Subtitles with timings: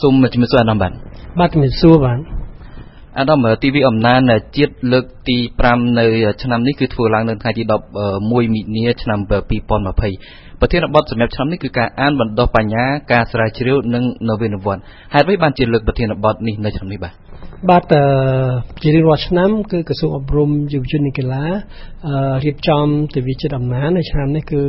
[0.00, 0.92] សូមជំរាបសួរអាដាមបាទ
[1.38, 2.18] បាទជំរាបសួរបាទ
[3.18, 4.20] អាដាមទីវីអំណាន
[4.56, 5.36] ជាតិលើកទី
[5.68, 6.06] 5នៅ
[6.42, 14.82] ឆ្នាំនេះគឺធ្វើឡើងនៅថ្ងៃទី11មីនាឆ្នាំ2020ប្រធានបទសម្រាប់ឆ្នាំនេះគឺការអានបណ្ដុះបញ្ញាការស្រាវជ្រាវនិងនវានុវត្តន៍
[15.14, 17.12] ហេតុអ្វីបានជាលើកប្រធានបទនេះនៅឆ្នាំនេះបាទ
[17.70, 17.84] បាទ
[18.82, 21.44] ជារៀងរាល់ឆ្នាំគឺក្រសួងអប់រំយុវជននិងកីឡា
[22.44, 24.62] រៀបចំទិវាជាតិអំណាចនៅឆ្នាំនេះគឺ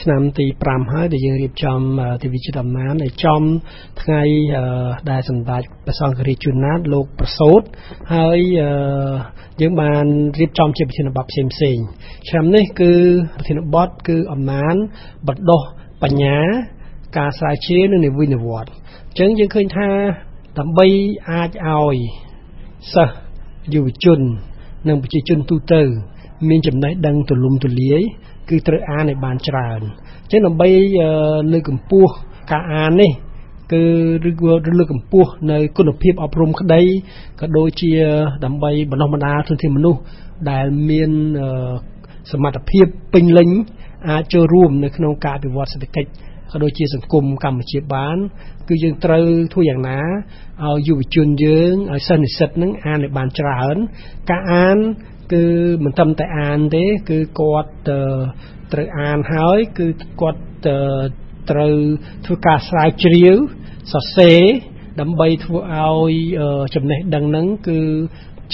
[0.00, 1.78] ឆ្នាំទី5ហើយដែលយើងរៀបចំ
[2.22, 3.42] ទិវាជាតិអំណាចនៅចំ
[4.02, 4.22] ថ្ងៃ
[5.10, 7.62] ដែលសម្ដេចព្រះសង្ឃរាជជួនណាតលោកប្រសូត
[8.14, 8.38] ហើយ
[9.60, 10.04] យើងបាន
[10.40, 11.78] រៀបចំជាប្រធានបទផ្សេងផ្សេង
[12.28, 12.92] ឆ្នាំនេះគឺ
[13.36, 14.74] ប្រធានបទគឺអំណាច
[15.28, 15.62] បណ្ដុះ
[16.02, 16.38] បញ្ញា
[17.16, 19.90] ការស្រាវជ្រាវនិងនិវិនិវត្តន៍អញ្ចឹងយើងឃើញថា
[20.58, 20.86] ដើម្បី
[21.30, 21.96] អាចឲ្យ
[22.94, 23.14] សិស្ស
[23.72, 24.20] យុវជន
[24.88, 25.82] និងប្រជាជនទូទៅ
[26.48, 28.02] មានចំណេះដឹងទូលំទូលាយ
[28.48, 29.80] គឺត្រូវអានឲ្យបានច្រើន
[30.22, 30.68] អញ្ចឹងដើម្បី
[31.52, 32.12] លើកកម្ពស់
[32.52, 33.12] ការអាននេះ
[33.72, 33.82] គឺ
[34.28, 36.82] ឬក៏លើកកម្ពស់នៅគុណភាពអប់រំក្តី
[37.40, 37.90] ក៏ដូចជា
[38.44, 40.00] ដើម្បីបណ្ដុះបណ្ដាលធនធានមនុស្ស
[40.50, 41.10] ដែលមាន
[42.32, 43.50] សមត្ថភាពពេញលេញ
[44.08, 46.10] អាចចូលរួមនៅក្នុងការអភិវឌ្ឍសេដ្ឋកិច្ច
[46.50, 48.16] ក៏ដូចជាសង្គមកម្ពុជាបាន
[48.68, 50.00] គឺយើងត្រូវធ្វើយ៉ាងណា
[50.64, 53.76] ឲ្យយុវជនយើងឲ្យសិស្សនិស្សិតនឹងអានឲ្យបានច្រើន
[54.30, 54.78] ការអាន
[55.32, 55.44] គឺ
[55.84, 57.70] មិនត្រឹមតែអានទេ គឺគាត់
[58.72, 59.86] ត្រូវអានហើយ គឺ
[60.20, 60.40] គាត់
[61.50, 61.74] ត្រូវ
[62.24, 63.36] ធ្វើការស្រាវជ្រាវ
[63.92, 64.42] សរសេរ
[65.00, 66.12] ដើម្បីធ្វើឲ្យ
[66.74, 67.80] ចំណេះដឹងហ្នឹងគឺ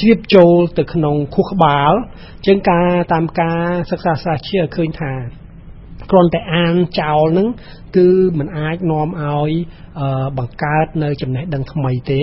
[0.00, 1.92] ជ្រាបចូលទៅក្នុងខួរក្បាល
[2.46, 5.12] ជាងការតាមការសិក្សាស្រាវជ្រាវឃើញថា
[6.12, 7.48] គ្រាន់តែអានចោលនឹង
[7.96, 9.50] គឺมันអាចនាំឲ្យ
[10.38, 12.20] បង្កើតនៅចំណេះដឹងថ្មីទេ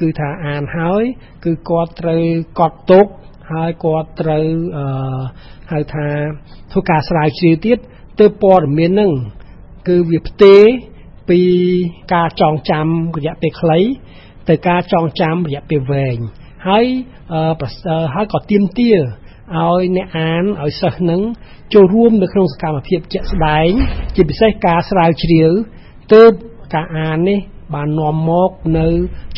[0.00, 1.02] គឺថាអានហើយ
[1.44, 2.22] គឺគាត់ត្រូវ
[2.58, 3.06] កត់ទុក
[3.52, 4.46] ហើយគាត់ត្រូវ
[5.72, 6.08] ហៅថា
[6.72, 7.78] ធ្វើការស្រាវជ្រាវទៀត
[8.20, 9.12] ទើបព័ត៌មាននឹង
[9.88, 10.62] គឺវាផ្ទេរ
[11.30, 11.40] ពី
[12.14, 13.80] ការចងចាំរយៈពេលខ្លី
[14.48, 16.18] ទៅការចងចាំរយៈពេលវែង
[16.68, 16.86] ហើយ
[18.14, 18.90] ហើយក៏ទៀមទា
[19.54, 21.20] ឲ្យអ្នកអានឲ្យសិស្សនឹង
[21.74, 23.70] ចូលរួមនៅក្នុងសកម្មភាពជាក់ស្ដែង
[24.14, 25.50] ជាពិសេសការស្រាវជ្រាវ
[26.12, 26.32] ទើប
[26.74, 27.38] ការអាននេះ
[27.74, 28.86] បាននាំមកនៅ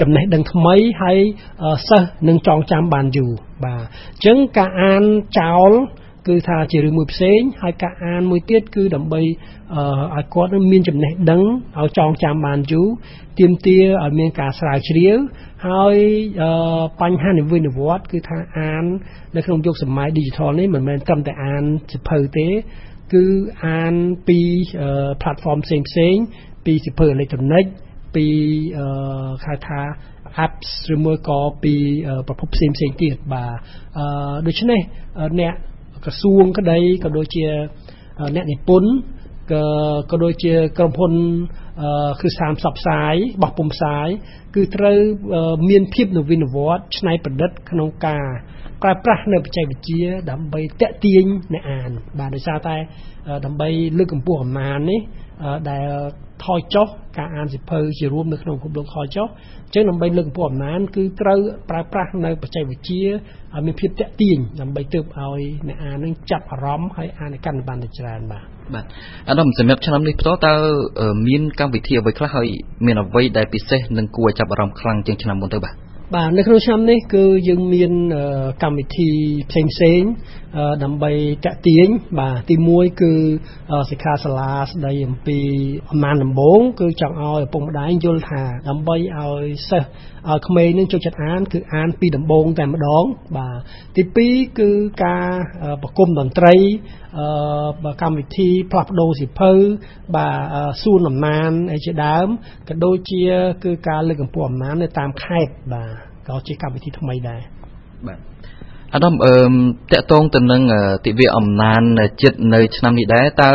[0.01, 1.19] ចំណេះដឹងថ្មីហើយ
[1.89, 3.33] សិស្សនឹងចងចាំបានយូរ
[3.65, 5.03] បាទអញ្ចឹងការអាន
[5.41, 5.71] ចោល
[6.29, 11.43] គឺថាជារឿងមួយផ្សេងហើយការអានមួយទៀតគឺដើម្បីឲ្យគាត់មានចំណេះដឹង
[11.81, 12.89] ឲ្យចងចាំបានយូរ
[13.39, 15.17] ទាមទារឲ្យមានការស្រាវជ្រាវ
[15.67, 15.97] ហើយ
[17.01, 18.85] បញ្ហានិវិនិវត្តគឺថាអាន
[19.37, 22.49] នៅក្នុងយុគសម័យ digital នេះមិនមែនត្រឹមតែអានសៀវភៅទេ
[23.15, 23.25] គឺ
[23.67, 23.95] អាន
[24.29, 24.39] ពី
[25.23, 26.15] platform ផ្សេងផ្សេង
[26.65, 27.65] ពីសៀវភៅអេឡិចត្រូនិក
[28.15, 28.27] ពី
[29.45, 29.81] ហៅថា
[30.45, 31.75] apps ឬមួយក៏ពី
[32.27, 33.51] ប្រភពផ្សេងផ្សេងទៀតបាទ
[34.47, 34.81] ដូច្នេះ
[35.41, 35.55] អ្នក
[36.05, 37.45] ក្រសួងក្តីក៏ដូចជា
[38.35, 38.91] អ្នកនិពន្ធ
[39.53, 39.65] ក៏
[40.11, 41.13] ក៏ដូចជាក្រុមហ៊ុន
[42.21, 44.09] គឺស្ថានផ្សព្វផ្សាយបោះពុំផ្សាយ
[44.55, 44.99] គឺត្រូវ
[45.69, 48.27] មានភាពនវានុវត្តន៍ច្នៃប្រឌិតក្នុងការ
[48.83, 51.25] ប្រើប្រាស់នៅបច្ចេកវិទ្យាដើម្បីតេទៀង
[51.55, 52.77] អ្នកអាន បាទដោយសារតែ
[53.45, 53.69] ដើម្បី
[53.99, 55.01] លើកកម្ពស់អំណាចនេះ
[55.71, 55.87] ដែល
[56.45, 56.87] ថយចុះ
[57.19, 59.27] ការអានសិភៅជារួមនៅក្នុងពិភពលោកថយចុះ
[59.65, 61.41] អញ្ចឹងដើម្បីលើកកម្ពស់អំណាចគឺត្រូវ
[61.71, 63.05] ប្រើប្រាស់នៅបច្ចេកវិទ្យា
[63.55, 68.45] ឲ្យមានភាពតាក់ទាញដើម្បីទើបឲ្យអ្នកអាននឹងចាប់អារម្មណ៍ហើយអានកាន់បានច្រើនបាទ
[68.75, 68.85] បាទ
[69.29, 70.55] អាដាមសម្រាប់ឆ្នាំនេះផ្ទាល់តើ
[71.29, 72.49] មានកម្មវិធីអ្វីខ្លះហើយ
[72.87, 75.75] មានអ្វីដែលពិសេសនិងគួរឲ្យចាប់អារម្មណ៍ខ្លាំងជាងឆ្នាំមុនទៅបាទ
[76.15, 77.93] បាទនៅក្នុងឆ្នាំនេះគឺយើងមាន
[78.63, 79.11] កម្មវិធី
[79.51, 80.03] ផ្សេងផ្សេង
[80.85, 81.13] ដើម្បី
[81.45, 81.89] តាក់ទាញ
[82.19, 83.13] បាទទី1គឺ
[83.91, 85.39] សិក្ខាសាលាស្ដីអំពី
[85.91, 89.89] អំណាចដំបងគឺចង់ឲ្យឪពុកម្ដាយយល់ថាដើម្បីឲ្យសិស្ស
[90.29, 93.05] ឲ្យក្មេងនឹងចូលចិត្តអាន គឺអានពីដំបងតែម្ដង
[93.37, 93.49] បា
[93.97, 94.71] ទទី2គឺ
[95.05, 95.29] ការ
[95.83, 96.55] ប្រគំតន្ត្រី
[97.19, 99.53] អឺកម្មវិធីផ្លាស់ប្ដូរសិភៅ
[100.17, 102.27] បាទសួនអំណានអីជាដើម
[102.69, 103.25] ក៏ដូចជា
[103.65, 105.98] គឺការលើកកម្ពស់អំណាននៅតាមខេត្តបាទ
[106.29, 107.41] ក៏ជាកម្មវិធីថ្មីដែរ
[108.07, 108.19] បាទ
[108.95, 109.35] អាដាមអឺ
[109.93, 110.63] តកតងទៅនឹង
[111.07, 111.83] ទិវាអំណាន
[112.23, 113.51] ចិត្តនៅឆ្នាំនេះដែរតើ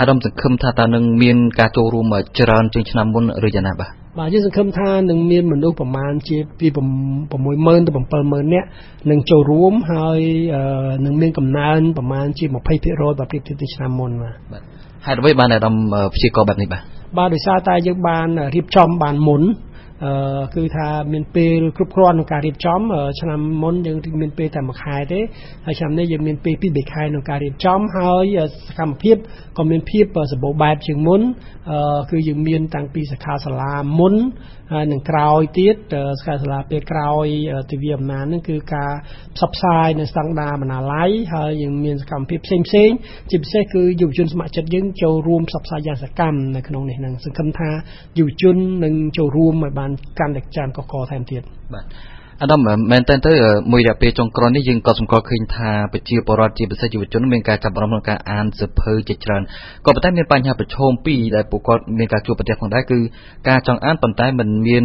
[0.00, 2.06] អាដាមសង្ឃឹមថាតើនឹងមានការចូលរួម
[2.38, 6.66] ច្រើនជាងឆ្នាំមុនឬយ៉ាងណាបាទបាទយើងសង្ឃឹមថានឹងមានមនុស្សប្រមាណជាពី
[7.26, 7.90] 60000ទៅ
[8.22, 8.68] 70000នាក់
[9.10, 10.20] នឹងចូលរួមហើយ
[11.04, 14.62] នឹងមានកំណើនប្រមាណជា20%បើប្រៀបធៀបទៅឆ្នាំមុនបាទ
[15.06, 15.74] ហេតុអ្វីបានអាដាម
[16.14, 16.82] ព្យាករបែបនេះបាទ
[17.18, 19.42] បាទដោយសារតែយើងបានរៀបចំបានមុន
[20.04, 20.12] អឺ
[20.56, 22.80] គឺថាមានពេលគ្រប់គ្រាន់ក្នុងការរៀបចំ
[23.20, 25.20] ឆ្នាំមុនយើងមានពេលតែមួយខែទេ
[25.66, 28.38] ហើយឆ្នាំនេះយើងមានពេលពីរបីខែក្នុងការរៀបចំហើយ
[28.68, 29.16] សកម្មភាព
[29.58, 31.20] ក៏មានភាពសម្បូរបែបជាងមុន
[31.70, 34.14] អឺគឺយើងមានតាំងពីសិក្ខាសាលាមុន
[34.72, 35.76] ហើយនឹងក្រោយទៀត
[36.18, 37.26] សិក្ខាសាលាពេលក្រោយ
[37.70, 38.92] ទិវាអំណាចនឹងគឺការ
[39.36, 42.90] ផ្សព្វផ្សាយនៅស្តង់ដារបណ្ណាល័យហើយយើងមានសកម្មភាពផ្សេងផ្សេង
[43.30, 47.70] ជាពិសេសគឺយុវជនស្ម័គ្រចិត្តយើងចូលរួមផ្សព្វផ្សាយយ៉ាងសកម្មនៅក្នុងនេះនឹងសង្ឃឹមថា
[48.18, 51.42] យុវជននឹងចូលរួមឲ្យបានបានកាន់តែច្រើនកកថែមទៀត
[51.74, 51.84] បាទ
[52.42, 52.60] អាដាម
[52.92, 53.32] មែនតើទៅ
[53.72, 59.42] មួយរយៈពេលចុងក្រោយនេះយើងក៏សម្គាល់ឃើញថាប្រជាពលរដ្ឋជាពិសេសយុវជនមានការចាប់អារម្មណ៍ក្នុងការអានសៀវភៅជាច្រើន
[59.86, 62.98] ក៏ប៉ុន្តែមានបញ្ហាប្រឈមពីរដែលពួកគាត់មានការជួបប្រទះផងដែរគឺ
[63.48, 64.84] ការចង់អានប៉ុន្តែមិនមាន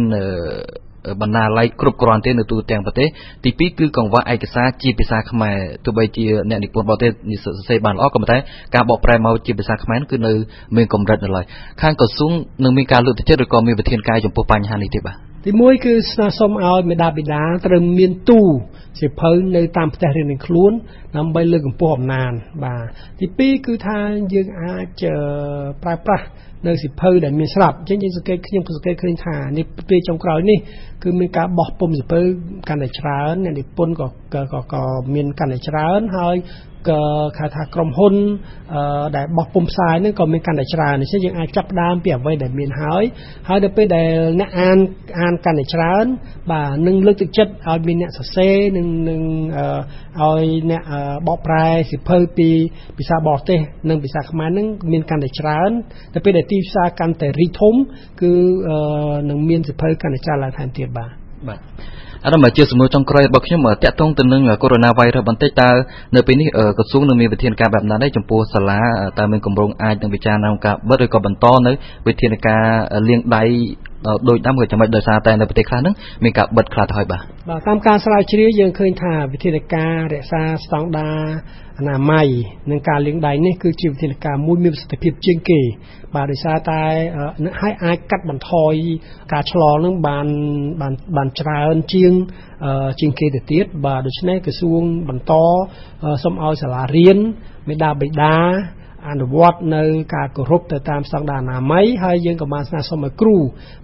[1.20, 3.08] បណ្ណាល័យគ្រប់គ្រាន់ទេនៅទូទាំងប្រទេស
[3.44, 8.38] ទី2គឺកង្វះឯកសារជាភាសាខ្មែរទោះបីជាអ្នកនិពន្ធបរទេសនិស្សិតសរសេរបានល្អក៏ប៉ុន្តែ
[8.74, 10.32] ការបកប្រែមកជាភាសាខ្មែរគឺនៅ
[10.76, 11.44] មានកម្រិតនៅឡើយ
[11.82, 12.32] ខាងក្រសួង
[12.64, 18.40] នឹងមានការលើកទឹកចិត្តឬក៏មានវិធានការចំពោះបញ្ហានេះទេបាទ ទី1គឺស្នើសុំឲ្យមេដាបេដាត្រូវមានទូ
[19.00, 20.72] សិភៅនៅតាមផ្ទះរៀននឹងខ្លួន
[21.16, 22.32] ដើម្បីលើកកម្ពស់អំណាច
[22.64, 22.84] បាទ
[23.40, 23.98] ទី2គឺថា
[24.32, 25.02] យើងអាច
[25.82, 26.26] ប្រើប្រាស់
[26.66, 30.58] នៅសិភៅដែលមានស្រាប់អញ្ចឹងយើងសង្កេតខ្ញុំក៏សង្កេតឃើញថានេះពេលចុងក្រោយនេះ
[31.02, 32.20] គឺមានការបោះពុំសិភៅ
[32.68, 34.08] កាន់តែច្រើនអ្នកនិពន្ធក៏
[34.74, 34.84] ក៏
[35.14, 36.36] មានកាន់តែច្រើនហើយ
[36.88, 37.00] ក៏
[37.38, 38.14] គេថាក្រុមហ៊ុន
[39.16, 43.02] ដែលបោះពុំផ្សាយហ្នឹងក៏មានកាន់តែច្រើនដូច្នេះយើងអាចចាប់ដើមពីអ្វីដែលមានហើយ
[43.48, 44.78] ហើយដល់ពេលដែលអ្នកអាន
[45.20, 46.04] អានកាន់តែច្រើន
[46.52, 49.22] បាទនឹងលើកទឹកចិត្តឲ្យមានអ្នកសរសេរនឹងនឹង
[50.22, 50.82] ឲ្យអ្នក
[51.26, 52.48] បកប្រែសិភៅពី
[52.98, 55.70] ភាសាបរទេសនិងភាសាខ្មែរនឹងមានកាន់តែច្រើន
[56.12, 57.74] ដល់ពេលដែលទីផ្សារកាន់តែរីកធំ
[58.22, 58.32] គឺ
[59.30, 61.10] នឹងមានសិភៅកាន់តែច្រើនឡើងថែមទៀតបាទ
[61.48, 61.60] បាទ
[62.24, 64.80] អារម្មណ៍ជាសំណួរចុងក្រោយរបស់ខ្ញុំតាក់ទងទៅនឹងកូវីដ
[65.22, 65.70] -19 បន្តិចតើ
[66.14, 66.48] នៅពេលនេះ
[66.78, 68.80] ក្រសួងនឹងមានវិធានការបែបណាដែរចំពោះសាលា
[69.18, 71.72] តើមានគម្រោងអាចនឹងពិចារណាការបិទឬក៏បន្តនៅ
[72.06, 72.64] វិធានការ
[73.08, 73.42] លាងដៃ
[74.28, 75.94] ដូចដើមក៏ចាំបាច់ដោយសារតែនៅប្រទេសខ្លះហ្នឹង
[76.24, 81.20] មានការបិទខ្លះទៅហើយបាទបាទតាមការស្រាវជ្រាវយើងឃើញថាវិធានការរក្សាស្តង់ដារ
[81.78, 82.28] អនាម័យ
[82.70, 85.60] និងការលាងដៃនេះគឺជាវិធានការមួយមានប្រសិទ្ធភាពជាងគេ
[86.14, 86.82] បាទដោយសារតែ
[87.60, 88.74] ហើយអាចកាត់បន្ថយ
[89.32, 90.26] ការឆ្លងនឹងបាន
[90.80, 92.12] បានបានច្រើនជាង
[93.00, 95.32] ជាងគេទៅទៀតបាទដូច្នេះក្រសួងបន្ត
[96.22, 97.18] សូមឲ្យសាលារៀន
[97.68, 98.36] មេដាបេដា
[99.08, 99.84] អនុវត្តនៅ
[100.14, 103.36] ការគោរពទៅតាមស្តង់ដារអនាម័យហើយយើងក៏បានស្នើសុំឲ្យគ្រូ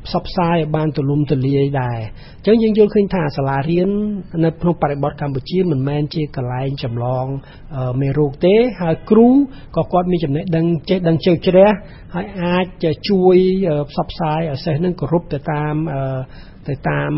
[0.06, 1.99] ផ្សព្វផ្សាយឲ្យបានទូលំទូលាយដែរ
[2.37, 3.88] អញ្ចឹងយើងយល់ឃើញថាសាលារៀន
[4.44, 7.26] នៅក្នុងបរិបទកម្ពុជាមិនមែនជាកន្លែងចម្លង
[8.00, 9.29] មេរោគទេហើយគ្រូ
[9.76, 11.71] ក៏គាត់មានចំណេះដឹងចេះដឹងជ្រៅជ្រះ
[12.14, 12.64] ហើយអាច
[13.09, 13.37] ជួយ
[13.91, 15.75] ផ្សព្វផ្សាយឲ្យសិស្សនឹងគោរពទៅតាម
[16.67, 17.13] ទៅតាម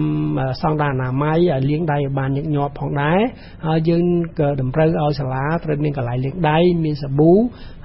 [0.61, 3.21] ស្តង់ដារអនាម័យឲ្យលាងដៃឲ្យបានញឹកញាប់ផងដែរ
[3.67, 4.05] ហើយយើង
[4.41, 7.33] ក៏តម្រូវឲ្យសាលាត្រូវមានកន្លែងលាងដៃមានសាប៊ូ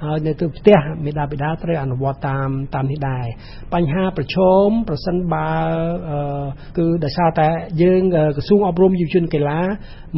[0.04, 3.26] ហើយនៅទៅផ្ទះមេដាបេដាត្រូវអនុវត្តតាមតាមនេះដែរ
[3.74, 5.50] បញ្ហាប្រឈមប្រសិនបើ
[6.78, 7.50] គឺដោយសារតែ
[7.82, 8.02] យើង
[8.38, 9.60] ក្រសួងអប់រំយុវជនកីឡា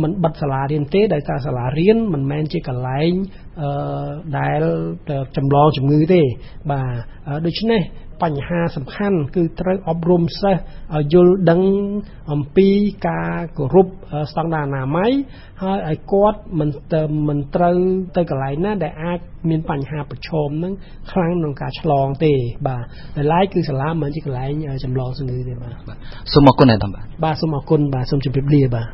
[0.02, 3.12] មិនបិទសាលារៀនទេដោយសារសាលារៀនមិនមែនជាកន្លែង
[4.38, 4.62] ដែល
[5.38, 6.22] ចម្លងជំងឺទេ
[6.72, 6.90] បាទ
[7.46, 7.82] ដូច្នេះ
[8.24, 10.62] បញ្ហាសំខាន់គឺត្រូវអប់រំសិស្ស
[10.96, 11.62] ឲ្យយល់ដឹង
[12.32, 12.70] អំពី
[13.08, 13.88] ការគោរព
[14.32, 15.12] ស្តង់ដារអនាម័យ
[15.64, 17.78] ហើយឲ្យគាត់មិនទៅមិនត្រូវ
[18.16, 19.20] ទៅកន្លែងណាដែលអាច
[19.50, 20.74] មានបញ្ហាប្រឈមនឹង
[21.12, 22.34] ខ្លាំងក្នុងការឆ្លងទេ
[22.68, 22.84] បាទ
[23.16, 24.52] ដែលឡែកគឺសាលាមិនជាកន្លែង
[24.84, 25.74] ចម្លងជំងឺទេបាទ
[26.34, 28.88] សូមអរគុណអាដាមបាទបាទសូមអរគុណបាទសូមជម្រាបលាបាទ